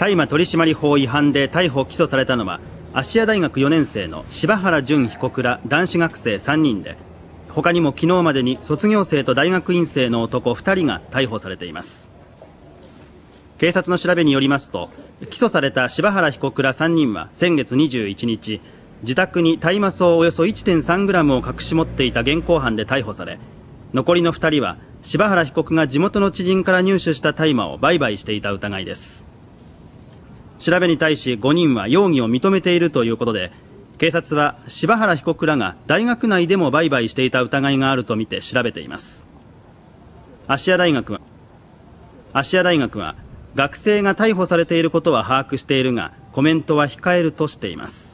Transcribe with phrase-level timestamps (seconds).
[0.00, 2.58] 大麻取締法違反で逮捕・起訴されたのは
[2.94, 6.96] 芦屋大学4年生の柴原淳被告ら男子学生3人で
[7.50, 12.08] 他にも昨日までに卒業生と大学院生の男2人が逮捕されています。
[13.58, 14.88] 警察の調べによりますと
[15.28, 18.62] 起訴された柴原被告ら3人は先月21日
[19.02, 23.38] 自宅に大麻草およそ 1.3g を隠し持っていた現行犯で逮捕され
[23.92, 29.29] 残りの2人は柴原被告が地元の知人から入手した大麻を売買していた疑いです。
[30.60, 33.50] 調べに対し5人は容疑を認めているということで
[33.98, 39.26] 警察は柴原被告らが大学内でも売買していた疑いがあるとみて調べています。
[40.46, 41.20] 芦屋大学は
[42.32, 43.14] 芦屋大学は
[43.54, 48.09] 学生が逮捕されていることは把握しているがコメントは控えるとしています。